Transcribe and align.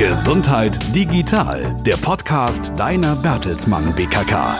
Gesundheit 0.00 0.78
digital, 0.96 1.76
der 1.84 1.98
Podcast 1.98 2.72
deiner 2.78 3.14
Bertelsmann 3.14 3.94
BKK. 3.94 4.56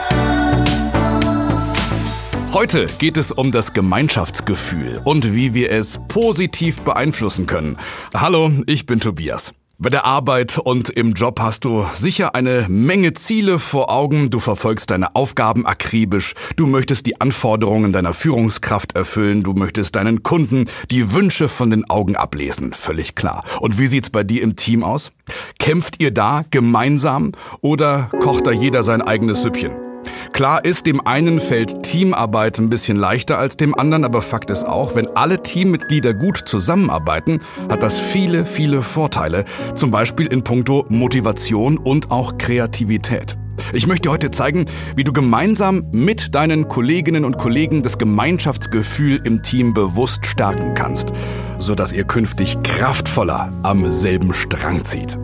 Heute 2.53 2.85
geht 2.99 3.17
es 3.17 3.31
um 3.31 3.51
das 3.51 3.73
Gemeinschaftsgefühl 3.73 5.01
und 5.03 5.33
wie 5.33 5.55
wir 5.55 5.71
es 5.71 5.99
positiv 6.07 6.81
beeinflussen 6.81 7.47
können. 7.47 7.79
Hallo, 8.13 8.51
ich 8.67 8.85
bin 8.85 8.99
Tobias. 8.99 9.51
Bei 9.81 9.89
der 9.89 10.05
Arbeit 10.05 10.59
und 10.59 10.89
im 10.89 11.13
Job 11.13 11.39
hast 11.39 11.65
du 11.65 11.87
sicher 11.93 12.35
eine 12.35 12.67
Menge 12.69 13.13
Ziele 13.13 13.57
vor 13.57 13.89
Augen, 13.89 14.29
du 14.29 14.39
verfolgst 14.39 14.91
deine 14.91 15.15
Aufgaben 15.15 15.65
akribisch, 15.65 16.35
du 16.55 16.67
möchtest 16.67 17.07
die 17.07 17.19
Anforderungen 17.19 17.91
deiner 17.91 18.13
Führungskraft 18.13 18.95
erfüllen, 18.95 19.41
du 19.41 19.53
möchtest 19.53 19.95
deinen 19.95 20.21
Kunden 20.21 20.65
die 20.91 21.13
Wünsche 21.13 21.49
von 21.49 21.71
den 21.71 21.89
Augen 21.89 22.15
ablesen, 22.15 22.73
völlig 22.73 23.15
klar. 23.15 23.43
Und 23.59 23.79
wie 23.79 23.87
sieht's 23.87 24.11
bei 24.11 24.23
dir 24.23 24.43
im 24.43 24.55
Team 24.55 24.83
aus? 24.83 25.13
Kämpft 25.57 25.99
ihr 25.99 26.11
da 26.11 26.45
gemeinsam 26.51 27.31
oder 27.61 28.11
kocht 28.19 28.45
da 28.45 28.51
jeder 28.51 28.83
sein 28.83 29.01
eigenes 29.01 29.41
Süppchen? 29.41 29.90
Klar 30.33 30.63
ist, 30.63 30.87
dem 30.87 31.05
einen 31.05 31.39
fällt 31.39 31.83
Teamarbeit 31.83 32.57
ein 32.57 32.69
bisschen 32.69 32.97
leichter 32.97 33.37
als 33.37 33.57
dem 33.57 33.77
anderen, 33.77 34.05
aber 34.05 34.21
Fakt 34.21 34.49
ist 34.49 34.65
auch, 34.65 34.95
wenn 34.95 35.07
alle 35.15 35.43
Teammitglieder 35.43 36.13
gut 36.13 36.37
zusammenarbeiten, 36.37 37.39
hat 37.69 37.83
das 37.83 37.99
viele, 37.99 38.45
viele 38.45 38.81
Vorteile, 38.81 39.45
zum 39.75 39.91
Beispiel 39.91 40.27
in 40.27 40.43
puncto 40.43 40.85
Motivation 40.89 41.77
und 41.77 42.11
auch 42.11 42.37
Kreativität. 42.37 43.37
Ich 43.73 43.87
möchte 43.87 44.09
heute 44.09 44.31
zeigen, 44.31 44.65
wie 44.95 45.03
du 45.03 45.13
gemeinsam 45.13 45.85
mit 45.93 46.33
deinen 46.33 46.67
Kolleginnen 46.67 47.25
und 47.25 47.37
Kollegen 47.37 47.83
das 47.83 47.97
Gemeinschaftsgefühl 47.97 49.21
im 49.23 49.43
Team 49.43 49.73
bewusst 49.73 50.25
stärken 50.25 50.73
kannst, 50.73 51.13
sodass 51.57 51.93
ihr 51.93 52.05
künftig 52.05 52.57
kraftvoller 52.63 53.53
am 53.63 53.91
selben 53.91 54.33
Strang 54.33 54.83
zieht. 54.83 55.20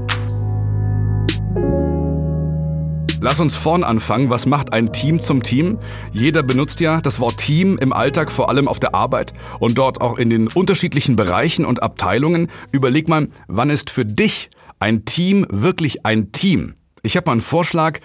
Lass 3.19 3.39
uns 3.39 3.57
vorn 3.57 3.83
anfangen. 3.83 4.29
Was 4.29 4.45
macht 4.45 4.73
ein 4.73 4.93
Team 4.93 5.19
zum 5.19 5.41
Team? 5.41 5.79
Jeder 6.11 6.43
benutzt 6.43 6.79
ja 6.79 7.01
das 7.01 7.19
Wort 7.19 7.37
Team 7.37 7.77
im 7.79 7.91
Alltag, 7.91 8.31
vor 8.31 8.49
allem 8.49 8.67
auf 8.67 8.79
der 8.79 8.93
Arbeit 8.93 9.33
und 9.59 9.77
dort 9.77 10.01
auch 10.01 10.19
in 10.19 10.29
den 10.29 10.47
unterschiedlichen 10.47 11.15
Bereichen 11.15 11.65
und 11.65 11.81
Abteilungen. 11.81 12.49
Überleg 12.71 13.07
mal, 13.07 13.27
wann 13.47 13.71
ist 13.71 13.89
für 13.89 14.05
dich 14.05 14.51
ein 14.79 15.05
Team 15.05 15.47
wirklich 15.49 16.05
ein 16.05 16.31
Team? 16.31 16.75
Ich 17.01 17.17
habe 17.17 17.25
mal 17.25 17.33
einen 17.33 17.41
Vorschlag. 17.41 17.99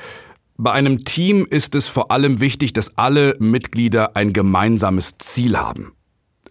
Bei 0.57 0.73
einem 0.73 1.05
Team 1.05 1.47
ist 1.49 1.75
es 1.75 1.89
vor 1.89 2.11
allem 2.11 2.41
wichtig, 2.41 2.73
dass 2.73 2.97
alle 2.97 3.37
Mitglieder 3.39 4.17
ein 4.17 4.33
gemeinsames 4.33 5.19
Ziel 5.19 5.59
haben. 5.59 5.93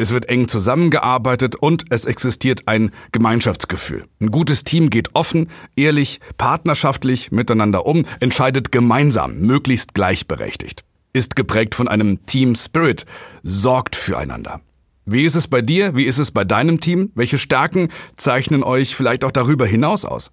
Es 0.02 0.12
wird 0.12 0.30
eng 0.30 0.48
zusammengearbeitet 0.48 1.56
und 1.56 1.84
es 1.92 2.06
existiert 2.06 2.64
ein 2.66 2.90
Gemeinschaftsgefühl. 3.12 4.06
Ein 4.20 4.32
gutes 4.32 4.64
Team 4.64 4.90
geht 4.90 5.14
offen, 5.14 5.48
ehrlich, 5.76 6.20
partnerschaftlich 6.40 7.32
miteinander 7.32 7.86
um, 7.86 8.06
entscheidet 8.20 8.72
gemeinsam, 8.72 9.38
möglichst 9.38 9.94
gleichberechtigt, 9.94 10.84
ist 11.14 11.36
geprägt 11.36 11.76
von 11.76 11.88
einem 11.88 12.26
Team 12.26 12.56
Spirit, 12.56 13.06
sorgt 13.44 13.96
füreinander. 13.96 14.62
Wie 15.06 15.24
ist 15.24 15.36
es 15.36 15.48
bei 15.48 15.62
dir? 15.62 15.96
Wie 15.96 16.06
ist 16.06 16.18
es 16.18 16.32
bei 16.32 16.46
deinem 16.46 16.80
Team? 16.80 17.12
Welche 17.14 17.38
Stärken 17.38 17.90
zeichnen 18.16 18.64
euch 18.64 18.96
vielleicht 18.96 19.24
auch 19.24 19.32
darüber 19.32 19.68
hinaus 19.68 20.04
aus? 20.04 20.32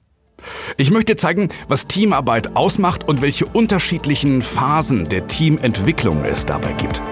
Ich 0.78 0.91
möchte 0.91 1.14
zeigen, 1.16 1.50
was 1.69 1.86
Teamarbeit 1.86 2.56
ausmacht 2.56 3.06
und 3.06 3.20
welche 3.20 3.44
unterschiedlichen 3.44 4.41
Phasen 4.41 5.11
der 5.11 5.27
Teamentwicklung 5.27 6.24
es 6.24 6.46
dabei 6.46 6.72
gibt. 6.72 7.02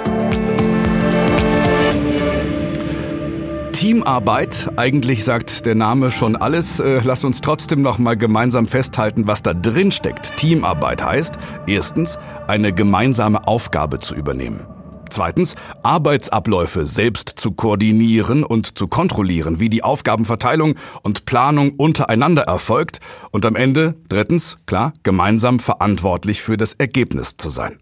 Teamarbeit, 3.77 4.71
eigentlich 4.77 5.23
sagt 5.23 5.67
der 5.67 5.75
Name 5.75 6.11
schon 6.11 6.35
alles. 6.35 6.81
Äh, 6.81 7.03
lass 7.05 7.25
uns 7.25 7.43
trotzdem 7.43 7.83
noch 7.83 7.99
mal 7.99 8.17
gemeinsam 8.17 8.67
festhalten, 8.69 9.27
was 9.27 9.43
da 9.43 9.53
drin 9.53 9.93
steckt. 9.93 10.35
Teamarbeit 10.39 11.05
heißt, 11.05 11.35
erstens, 11.67 12.19
eine 12.47 12.73
gemeinsame 12.73 13.47
Aufgabe 13.47 14.00
zu 14.00 14.15
übernehmen. 14.15 14.67
Zweitens, 15.11 15.56
Arbeitsabläufe 15.83 16.87
selbst 16.87 17.34
zu 17.37 17.53
koordinieren 17.53 18.45
und 18.45 18.78
zu 18.78 18.89
kontrollieren, 18.89 19.61
wie 19.61 19.69
die 19.69 19.84
Aufgabenverteilung 19.84 20.77
und 21.03 21.27
Planung 21.27 21.75
untereinander 21.77 22.45
erfolgt. 22.45 23.00
Und 23.31 23.45
am 23.45 23.56
Ende, 23.56 23.95
drittens, 24.09 24.56
klar, 24.65 24.95
gemeinsam 25.03 25.61
verantwortlich 25.61 26.41
für 26.41 26.56
das 26.56 26.73
Ergebnis 26.73 27.37
zu 27.37 27.50
sein. 27.50 27.79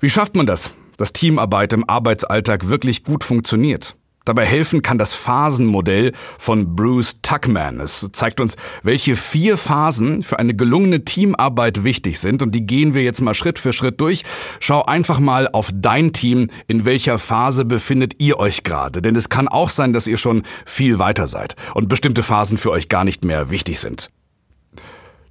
Wie 0.00 0.10
schafft 0.10 0.34
man 0.34 0.46
das, 0.46 0.72
dass 0.96 1.12
Teamarbeit 1.12 1.72
im 1.72 1.88
Arbeitsalltag 1.88 2.68
wirklich 2.68 3.04
gut 3.04 3.22
funktioniert? 3.22 3.96
Dabei 4.26 4.44
helfen 4.44 4.82
kann 4.82 4.98
das 4.98 5.14
Phasenmodell 5.14 6.12
von 6.36 6.74
Bruce 6.74 7.22
Tuckman. 7.22 7.80
Es 7.80 8.08
zeigt 8.12 8.40
uns, 8.40 8.56
welche 8.82 9.14
vier 9.14 9.56
Phasen 9.56 10.24
für 10.24 10.40
eine 10.40 10.54
gelungene 10.54 11.04
Teamarbeit 11.04 11.84
wichtig 11.84 12.18
sind 12.18 12.42
und 12.42 12.52
die 12.52 12.66
gehen 12.66 12.92
wir 12.92 13.04
jetzt 13.04 13.20
mal 13.20 13.34
Schritt 13.34 13.60
für 13.60 13.72
Schritt 13.72 14.00
durch. 14.00 14.24
Schau 14.58 14.82
einfach 14.82 15.20
mal 15.20 15.48
auf 15.48 15.70
dein 15.72 16.12
Team, 16.12 16.48
in 16.66 16.84
welcher 16.84 17.20
Phase 17.20 17.64
befindet 17.64 18.14
ihr 18.18 18.40
euch 18.40 18.64
gerade, 18.64 19.00
denn 19.00 19.14
es 19.14 19.28
kann 19.28 19.46
auch 19.46 19.70
sein, 19.70 19.92
dass 19.92 20.08
ihr 20.08 20.16
schon 20.16 20.42
viel 20.64 20.98
weiter 20.98 21.28
seid 21.28 21.54
und 21.74 21.88
bestimmte 21.88 22.24
Phasen 22.24 22.58
für 22.58 22.72
euch 22.72 22.88
gar 22.88 23.04
nicht 23.04 23.24
mehr 23.24 23.50
wichtig 23.50 23.78
sind. 23.78 24.10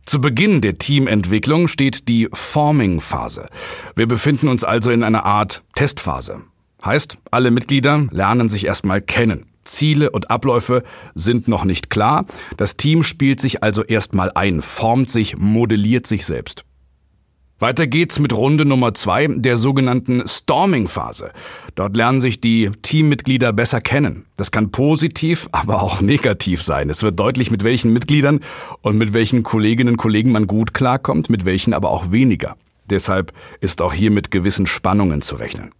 Zu 0.06 0.22
Beginn 0.22 0.62
der 0.62 0.77
Teamentwicklung 0.77 1.67
steht 1.67 2.07
die 2.07 2.29
Forming-Phase. 2.31 3.50
Wir 3.95 4.07
befinden 4.07 4.47
uns 4.47 4.63
also 4.63 4.91
in 4.91 5.03
einer 5.03 5.25
Art 5.25 5.63
Testphase. 5.75 6.44
Heißt, 6.84 7.18
alle 7.31 7.52
Mitglieder 7.52 8.08
lernen 8.12 8.50
sich 8.50 8.66
erstmal 8.66 9.02
kennen. 9.02 9.46
Ziele 9.63 10.12
und 10.12 10.30
Abläufe 10.30 10.84
sind 11.16 11.47
noch 11.47 11.66
nicht 11.66 11.90
klar. 11.90 12.25
Das 12.58 12.78
Team 12.78 13.03
spielt 13.03 13.41
sich 13.41 13.63
also 13.63 13.84
erstmal 13.84 14.31
ein, 14.36 14.62
formt 14.62 15.09
sich, 15.09 15.38
modelliert 15.38 16.08
sich 16.08 16.25
selbst. 16.25 16.63
Weiter 17.58 17.88
geht's 17.88 18.19
mit 18.19 18.34
Runde 18.34 18.66
Nummer 18.66 18.94
zwei, 18.94 19.28
der 19.28 19.56
sogenannten 19.56 20.28
Storming-Phase. 20.28 21.31
Dort 21.75 21.96
lernen 21.96 22.19
sich 22.19 22.41
die 22.41 22.69
Teammitglieder 22.81 23.53
besser 23.53 23.80
kennen. 23.80 24.25
Das 24.36 24.52
kann 24.52 24.72
positiv, 24.72 25.47
aber 25.53 25.81
auch 25.81 26.02
negativ 26.02 26.62
sein. 26.62 26.90
Es 26.90 27.02
wird 27.02 27.18
deutlich, 27.18 27.52
mit 27.52 27.63
welchen 27.63 27.94
Mitgliedern 27.94 28.42
und 28.81 28.97
mit 28.97 29.13
welchen 29.13 29.44
Kolleginnen 29.44 29.94
und 29.94 29.97
Kollegen 29.97 30.34
man 30.34 30.47
gut 30.47 30.74
klarkommt, 30.74 31.30
mit 31.30 31.46
welchen 31.46 31.74
aber 31.74 31.92
auch 31.92 32.12
weniger. 32.12 32.57
Deshalb 32.90 33.31
ist 33.62 33.81
auch 33.81 33.94
hier 33.94 34.12
mit 34.12 34.31
gewissen 34.31 34.68
Spannungen 34.68 35.22
zu 35.22 35.38
rechnen. 35.38 35.72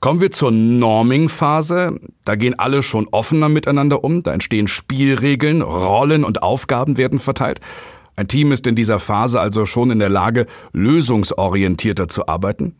Kommen 0.00 0.20
wir 0.20 0.30
zur 0.30 0.50
Norming-Phase. 0.50 1.98
Da 2.24 2.34
gehen 2.34 2.58
alle 2.58 2.82
schon 2.82 3.08
offener 3.08 3.48
miteinander 3.48 4.04
um. 4.04 4.22
Da 4.22 4.32
entstehen 4.32 4.68
Spielregeln, 4.68 5.62
Rollen 5.62 6.24
und 6.24 6.42
Aufgaben 6.42 6.96
werden 6.96 7.18
verteilt. 7.18 7.60
Ein 8.16 8.28
Team 8.28 8.52
ist 8.52 8.66
in 8.66 8.76
dieser 8.76 9.00
Phase 9.00 9.40
also 9.40 9.66
schon 9.66 9.90
in 9.90 9.98
der 9.98 10.08
Lage, 10.10 10.46
lösungsorientierter 10.72 12.08
zu 12.08 12.28
arbeiten. 12.28 12.74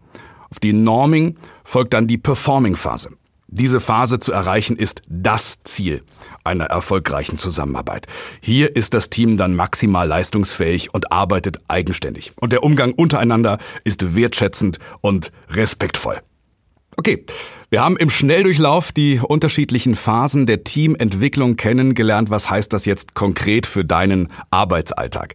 Auf 0.51 0.61
die 0.61 0.73
Norming 0.73 1.37
folgt 1.65 1.95
dann 1.95 2.07
die 2.07 2.19
Performing-Phase. 2.19 3.11
Diese 3.49 3.81
Phase 3.81 4.19
zu 4.19 4.33
erreichen 4.33 4.77
ist 4.77 5.03
das 5.09 5.63
Ziel 5.63 6.03
einer 6.45 6.67
erfolgreichen 6.67 7.39
Zusammenarbeit. 7.39 8.07
Hier 8.41 8.75
ist 8.75 8.95
das 8.95 9.11
Team 9.11 9.37
dann 9.37 9.55
maximal 9.55 10.07
leistungsfähig 10.07 10.93
und 10.93 11.13
arbeitet 11.13 11.59
eigenständig. 11.69 12.33
Und 12.41 12.53
der 12.53 12.63
Umgang 12.63 12.93
untereinander 12.93 13.59
ist 13.85 14.15
wertschätzend 14.15 14.79
und 15.01 15.33
respektvoll. 15.51 16.21
Okay, 16.97 17.25
wir 17.71 17.83
haben 17.83 17.97
im 17.97 18.09
Schnelldurchlauf 18.09 18.93
die 18.93 19.21
unterschiedlichen 19.21 19.97
Phasen 19.97 20.47
der 20.47 20.63
Teamentwicklung 20.63 21.57
kennengelernt. 21.57 22.31
Was 22.31 22.49
heißt 22.49 22.73
das 22.73 22.85
jetzt 22.85 23.15
konkret 23.15 23.67
für 23.67 23.85
deinen 23.85 24.29
Arbeitsalltag? 24.51 25.35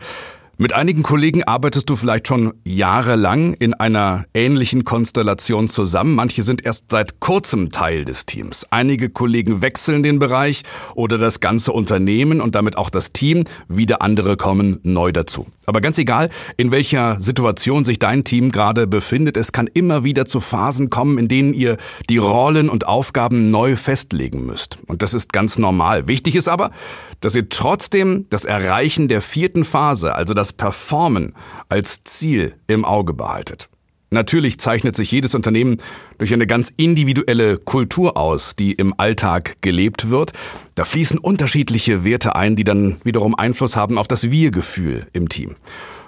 Mit 0.62 0.74
einigen 0.74 1.04
Kollegen 1.04 1.46
arbeitest 1.46 1.90
du 1.90 1.96
vielleicht 1.96 2.28
schon 2.28 2.52
jahrelang 2.66 3.54
in 3.54 3.74
einer 3.76 4.26
ähnlichen 4.34 4.84
Konstellation 4.84 5.70
zusammen. 5.70 6.16
Manche 6.16 6.44
sind 6.44 6.66
erst 6.66 6.92
seit 6.92 7.22
kurzem 7.22 7.72
Teil 7.72 8.04
des 8.04 8.26
Teams. 8.26 8.68
Einige 8.70 9.10
Kollegen 9.10 9.62
wechseln 9.62 10.04
den 10.04 10.20
Bereich 10.20 10.64
oder 10.96 11.18
das 11.18 11.40
ganze 11.40 11.72
Unternehmen 11.72 12.42
und 12.42 12.56
damit 12.56 12.78
auch 12.78 12.90
das 12.90 13.14
Team. 13.14 13.46
Wieder 13.70 14.02
andere 14.02 14.36
kommen 14.36 14.82
neu 14.84 15.14
dazu. 15.14 15.48
Aber 15.66 15.80
ganz 15.80 15.98
egal, 15.98 16.30
in 16.58 16.72
welcher 16.72 17.22
Situation 17.22 17.86
sich 17.86 17.98
dein 17.98 18.26
Team 18.26 18.52
gerade 18.52 18.86
befindet, 18.86 19.38
es 19.38 19.54
kann 19.54 19.68
immer 19.74 20.04
wieder 20.04 20.26
zu 20.26 20.42
Phasen 20.42 20.90
kommen, 20.90 21.18
in 21.18 21.30
denen 21.30 21.54
ihr 21.54 21.78
die 22.10 22.18
Rollen 22.18 22.70
und 22.70 22.86
Aufgaben 22.86 23.50
neu 23.50 23.78
festlegen 23.78 24.46
müsst. 24.46 24.80
Und 24.88 25.04
das 25.04 25.14
ist 25.14 25.32
ganz 25.32 25.58
normal. 25.58 26.10
Wichtig 26.10 26.36
ist 26.36 26.50
aber, 26.50 26.72
dass 27.22 27.36
ihr 27.36 27.50
trotzdem 27.50 28.26
das 28.30 28.46
Erreichen 28.46 29.08
der 29.08 29.22
vierten 29.22 29.66
Phase, 29.66 30.16
also 30.16 30.34
das 30.34 30.54
Performen, 30.54 31.34
als 31.68 32.04
Ziel 32.04 32.56
im 32.68 32.86
Auge 32.86 33.14
behaltet. 33.14 33.70
Natürlich 34.12 34.60
zeichnet 34.60 34.96
sich 34.96 35.12
jedes 35.12 35.36
Unternehmen 35.36 35.78
durch 36.18 36.34
eine 36.34 36.48
ganz 36.48 36.74
individuelle 36.76 37.58
Kultur 37.58 38.18
aus, 38.18 38.56
die 38.56 38.72
im 38.72 38.96
Alltag 38.98 39.58
gelebt 39.62 40.10
wird. 40.10 40.34
Da 40.74 40.84
fließen 40.84 41.20
unterschiedliche 41.20 42.04
Werte 42.04 42.36
ein, 42.36 42.56
die 42.56 42.64
dann 42.64 43.00
wiederum 43.04 43.36
Einfluss 43.36 43.76
haben 43.76 44.00
auf 44.00 44.08
das 44.08 44.32
Wir-Gefühl 44.32 45.06
im 45.14 45.30
Team. 45.30 45.56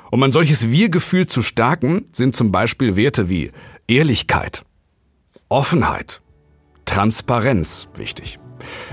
Um 0.10 0.24
ein 0.24 0.32
solches 0.32 0.72
Wir-Gefühl 0.72 1.28
zu 1.28 1.44
stärken, 1.44 2.06
sind 2.12 2.36
zum 2.36 2.52
Beispiel 2.52 2.96
Werte 2.96 3.30
wie 3.30 3.52
Ehrlichkeit, 3.88 4.64
Offenheit, 5.48 6.22
Transparenz 6.86 7.88
wichtig. 7.96 8.41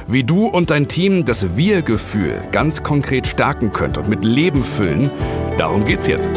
Wie 0.07 0.25
du 0.25 0.47
und 0.47 0.71
dein 0.71 0.89
Team 0.89 1.25
das 1.25 1.57
Wir-Gefühl 1.57 2.41
ganz 2.53 2.83
konkret 2.83 3.27
stärken 3.27 3.73
könnt 3.73 3.99
und 3.99 4.09
mit 4.09 4.25
Leben 4.25 4.63
füllen, 4.63 5.11
darum 5.59 5.85
geht's 5.85 6.07
jetzt. 6.07 6.31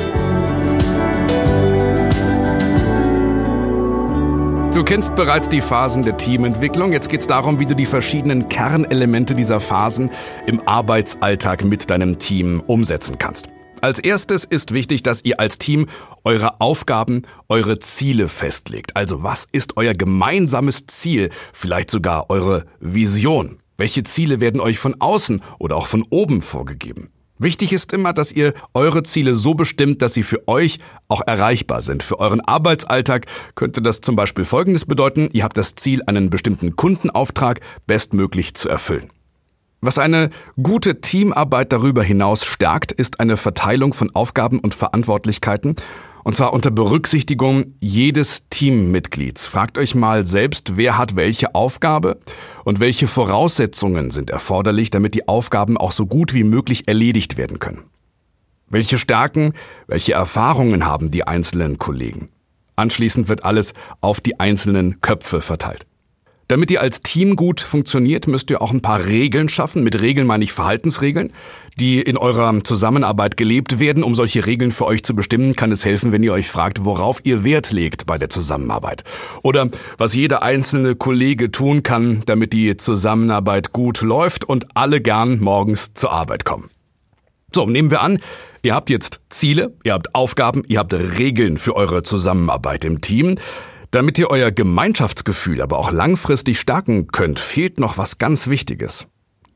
Du 4.74 4.86
kennst 4.86 5.16
bereits 5.16 5.50
die 5.50 5.62
Phasen 5.62 6.04
der 6.04 6.18
Teamentwicklung. 6.18 6.92
Jetzt 6.92 7.10
geht 7.10 7.22
es 7.22 7.28
darum, 7.28 7.60
wie 7.60 7.66
du 7.66 7.76
die 7.76 7.86
verschiedenen 7.86 8.50
Kernelemente 8.50 9.36
dieser 9.36 9.60
Phasen 9.60 10.10
im 10.48 10.66
Arbeitsalltag 10.66 11.64
mit 11.64 11.90
deinem 11.90 12.18
Team 12.20 12.64
umsetzen 12.66 13.18
kannst. 13.18 13.50
Als 13.82 13.98
erstes 13.98 14.46
ist 14.46 14.74
wichtig, 14.74 15.02
dass 15.02 15.26
ihr 15.26 15.40
als 15.40 15.58
Team 15.58 15.88
eure 16.24 16.62
Aufgaben, 16.62 17.24
eure 17.50 17.80
Ziele 17.80 18.28
festlegt. 18.28 18.96
Also 18.96 19.24
was 19.24 19.48
ist 19.52 19.76
euer 19.76 19.94
gemeinsames 19.94 20.86
Ziel? 20.86 21.32
Vielleicht 21.52 21.90
sogar 21.90 22.30
eure 22.30 22.66
Vision. 22.80 23.58
Welche 23.78 24.04
Ziele 24.04 24.40
werden 24.40 24.62
euch 24.62 24.78
von 24.78 25.02
außen 25.02 25.42
oder 25.58 25.76
auch 25.78 25.88
von 25.88 26.06
oben 26.12 26.44
vorgegeben? 26.44 27.10
Wichtig 27.40 27.74
ist 27.74 27.92
immer, 27.92 28.14
dass 28.14 28.32
ihr 28.32 28.54
eure 28.76 29.02
Ziele 29.02 29.34
so 29.34 29.56
bestimmt, 29.56 30.04
dass 30.04 30.14
sie 30.14 30.22
für 30.22 30.48
euch 30.48 30.78
auch 31.08 31.22
erreichbar 31.26 31.82
sind. 31.82 32.04
Für 32.04 32.20
euren 32.20 32.42
Arbeitsalltag 32.42 33.26
könnte 33.56 33.82
das 33.82 34.00
zum 34.00 34.16
Beispiel 34.16 34.46
Folgendes 34.46 34.86
bedeuten. 34.86 35.28
Ihr 35.34 35.44
habt 35.44 35.58
das 35.58 35.74
Ziel, 35.74 36.04
einen 36.06 36.30
bestimmten 36.30 36.76
Kundenauftrag 36.76 37.62
bestmöglich 37.88 38.54
zu 38.54 38.70
erfüllen. 38.70 39.10
Was 39.84 39.98
eine 39.98 40.30
gute 40.62 41.02
Teamarbeit 41.02 41.74
darüber 41.74 42.04
hinaus 42.04 42.46
stärkt, 42.46 42.92
ist 42.92 43.20
eine 43.20 43.36
Verteilung 43.36 43.94
von 43.96 44.14
Aufgaben 44.14 44.60
und 44.60 44.76
Verantwortlichkeiten 44.76 45.76
und 46.24 46.36
zwar 46.36 46.54
unter 46.54 46.70
Berücksichtigung 46.70 47.74
jedes 47.80 48.48
Teammitglieds. 48.52 49.48
Fragt 49.48 49.80
euch 49.80 49.96
mal 49.96 50.26
selbst, 50.26 50.78
wer 50.78 51.00
hat 51.00 51.16
welche 51.16 51.56
Aufgabe 51.56 52.20
und 52.64 52.80
welche 52.80 53.08
Voraussetzungen 53.08 54.12
sind 54.12 54.30
erforderlich, 54.30 54.92
damit 54.92 55.16
die 55.16 55.28
Aufgaben 55.28 55.78
auch 55.78 55.92
so 55.92 56.06
gut 56.06 56.36
wie 56.36 56.44
möglich 56.44 56.88
erledigt 56.88 57.38
werden 57.38 57.58
können. 57.58 57.84
Welche 58.70 59.00
Stärken, 59.00 59.54
welche 59.88 60.14
Erfahrungen 60.14 60.86
haben 60.86 61.10
die 61.10 61.28
einzelnen 61.28 61.80
Kollegen? 61.80 62.30
Anschließend 62.76 63.28
wird 63.28 63.44
alles 63.44 63.74
auf 64.00 64.22
die 64.22 64.40
einzelnen 64.40 65.02
Köpfe 65.02 65.42
verteilt. 65.42 65.88
Damit 66.52 66.70
ihr 66.70 66.82
als 66.82 67.02
Team 67.02 67.38
gut 67.38 67.62
funktioniert, 67.62 68.28
müsst 68.28 68.50
ihr 68.50 68.62
auch 68.62 68.72
ein 68.72 68.82
paar 68.82 69.06
Regeln 69.06 69.48
schaffen. 69.48 69.86
Mit 69.86 70.02
Regeln 70.02 70.28
meine 70.28 70.44
ich 70.44 70.52
Verhaltensregeln, 70.52 71.32
die 71.80 72.02
in 72.02 72.18
eurer 72.18 72.62
Zusammenarbeit 72.62 73.38
gelebt 73.38 73.80
werden. 73.80 74.04
Um 74.04 74.16
solche 74.16 74.46
Regeln 74.46 74.72
für 74.72 74.86
euch 74.86 75.02
zu 75.02 75.16
bestimmen, 75.16 75.56
kann 75.56 75.72
es 75.72 75.86
helfen, 75.86 76.12
wenn 76.12 76.24
ihr 76.24 76.34
euch 76.34 76.50
fragt, 76.50 76.84
worauf 76.84 77.22
ihr 77.24 77.46
Wert 77.46 77.72
legt 77.72 78.06
bei 78.06 78.18
der 78.18 78.28
Zusammenarbeit. 78.28 79.06
Oder 79.44 79.70
was 79.98 80.14
jeder 80.14 80.44
einzelne 80.44 80.96
Kollege 80.96 81.52
tun 81.52 81.84
kann, 81.84 82.24
damit 82.26 82.52
die 82.52 82.76
Zusammenarbeit 82.76 83.72
gut 83.72 84.02
läuft 84.02 84.44
und 84.44 84.76
alle 84.76 85.00
gern 85.00 85.40
morgens 85.40 85.94
zur 85.94 86.12
Arbeit 86.12 86.44
kommen. 86.44 86.70
So, 87.56 87.66
nehmen 87.66 87.92
wir 87.92 88.02
an, 88.02 88.20
ihr 88.62 88.76
habt 88.76 88.90
jetzt 88.90 89.22
Ziele, 89.30 89.74
ihr 89.86 89.94
habt 89.94 90.14
Aufgaben, 90.16 90.64
ihr 90.68 90.80
habt 90.80 90.94
Regeln 90.94 91.58
für 91.58 91.78
eure 91.78 92.04
Zusammenarbeit 92.04 92.84
im 92.84 93.00
Team. 93.00 93.38
Damit 93.92 94.18
ihr 94.18 94.30
euer 94.30 94.52
Gemeinschaftsgefühl 94.52 95.62
aber 95.62 95.78
auch 95.78 95.92
langfristig 95.92 96.62
stärken 96.62 97.08
könnt, 97.08 97.40
fehlt 97.42 97.78
noch 97.78 97.98
was 97.98 98.18
ganz 98.18 98.48
Wichtiges. 98.48 99.06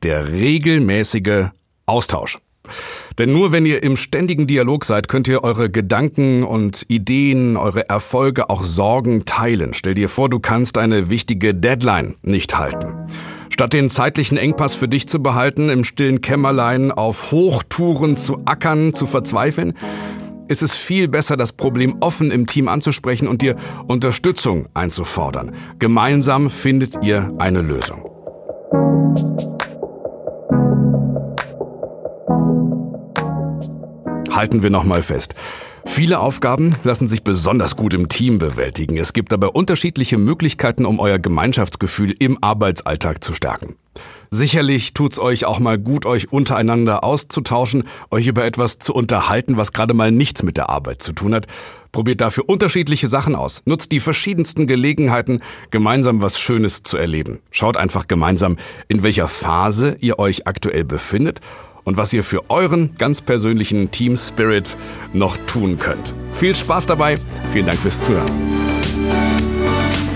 Der 0.04 0.30
regelmäßige 0.30 1.52
Austausch. 1.86 2.40
Denn 3.18 3.32
nur 3.32 3.54
wenn 3.54 3.66
ihr 3.66 3.82
im 3.82 3.96
ständigen 3.96 4.46
Dialog 4.46 4.84
seid, 4.84 5.08
könnt 5.08 5.30
ihr 5.30 5.46
eure 5.46 5.70
Gedanken 5.70 6.44
und 6.44 6.86
Ideen, 6.90 7.56
eure 7.56 7.88
Erfolge, 7.88 8.50
auch 8.50 8.64
Sorgen 8.64 9.24
teilen. 9.24 9.74
Stell 9.74 9.94
dir 9.94 10.10
vor, 10.10 10.30
du 10.30 10.40
kannst 10.40 10.78
eine 10.78 11.10
wichtige 11.10 11.56
Deadline 11.56 12.16
nicht 12.22 12.58
halten. 12.58 12.94
Statt 13.50 13.72
den 13.72 13.90
zeitlichen 13.90 14.38
Engpass 14.38 14.76
für 14.76 14.90
dich 14.90 15.08
zu 15.08 15.24
behalten, 15.24 15.70
im 15.70 15.86
stillen 15.86 16.20
Kämmerlein 16.20 16.92
auf 16.92 17.32
Hochtouren 17.32 18.18
zu 18.18 18.42
ackern, 18.44 18.94
zu 18.94 19.08
verzweifeln, 19.08 19.76
ist 20.48 20.62
es 20.62 20.76
viel 20.76 21.08
besser, 21.08 21.38
das 21.38 21.54
Problem 21.54 21.98
offen 22.00 22.32
im 22.32 22.48
Team 22.48 22.68
anzusprechen 22.68 23.28
und 23.28 23.42
dir 23.42 23.56
Unterstützung 23.88 24.68
einzufordern. 24.74 25.54
Gemeinsam 25.80 26.50
findet 26.50 27.04
ihr 27.04 27.32
eine 27.38 27.62
Lösung. 27.62 28.10
Halten 34.32 34.64
wir 34.64 34.70
nochmal 34.70 35.02
fest. 35.02 35.34
Viele 35.86 36.20
Aufgaben 36.20 36.76
lassen 36.84 37.08
sich 37.08 37.24
besonders 37.24 37.76
gut 37.76 37.94
im 37.94 38.10
Team 38.10 38.38
bewältigen. 38.38 38.98
Es 38.98 39.14
gibt 39.14 39.32
aber 39.32 39.56
unterschiedliche 39.56 40.18
Möglichkeiten, 40.18 40.86
um 40.86 41.00
euer 41.00 41.20
Gemeinschaftsgefühl 41.20 42.14
im 42.20 42.44
Arbeitsalltag 42.44 43.24
zu 43.24 43.34
stärken. 43.34 43.76
Sicherlich 44.32 44.94
tut's 44.94 45.20
euch 45.20 45.46
auch 45.46 45.60
mal 45.60 45.78
gut, 45.78 46.06
euch 46.06 46.32
untereinander 46.32 47.06
auszutauschen, 47.06 47.84
euch 48.12 48.28
über 48.28 48.44
etwas 48.44 48.80
zu 48.80 48.94
unterhalten, 48.94 49.56
was 49.56 49.72
gerade 49.72 49.94
mal 49.94 50.12
nichts 50.12 50.44
mit 50.44 50.58
der 50.58 50.70
Arbeit 50.70 51.02
zu 51.02 51.14
tun 51.14 51.34
hat. 51.34 51.48
Probiert 51.94 52.20
dafür 52.20 52.50
unterschiedliche 52.50 53.08
Sachen 53.08 53.36
aus. 53.36 53.62
Nutzt 53.66 53.94
die 53.94 54.02
verschiedensten 54.02 54.68
Gelegenheiten, 54.68 55.40
gemeinsam 55.72 56.22
was 56.22 56.40
Schönes 56.40 56.84
zu 56.84 56.98
erleben. 56.98 57.40
Schaut 57.52 57.78
einfach 57.78 58.08
gemeinsam, 58.08 58.58
in 58.90 59.04
welcher 59.04 59.30
Phase 59.30 59.96
ihr 60.02 60.20
euch 60.20 60.48
aktuell 60.48 60.84
befindet 60.84 61.40
und 61.86 61.96
was 61.96 62.12
ihr 62.12 62.26
für 62.26 62.50
euren 62.50 62.94
ganz 62.98 63.22
persönlichen 63.22 63.92
Team 63.92 64.18
Spirit 64.18 64.76
noch 65.14 65.38
tun 65.48 65.78
könnt. 65.78 66.14
Viel 66.34 66.54
Spaß 66.54 66.88
dabei. 66.88 67.18
Vielen 67.54 67.68
Dank 67.68 67.80
fürs 67.80 68.02
Zuhören. 68.02 68.30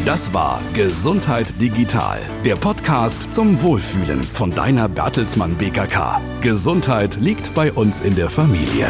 Das 0.06 0.33
war 0.33 0.60
Gesundheit 0.74 1.62
Digital, 1.62 2.19
der 2.44 2.56
Podcast 2.56 3.31
zum 3.31 3.62
Wohlfühlen 3.62 4.24
von 4.24 4.50
deiner 4.50 4.89
Bertelsmann 4.89 5.54
BKK. 5.56 6.19
Gesundheit 6.42 7.18
liegt 7.21 7.54
bei 7.54 7.72
uns 7.72 8.01
in 8.01 8.15
der 8.15 8.30
Familie. 8.30 8.88